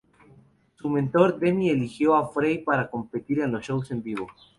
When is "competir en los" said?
2.89-3.61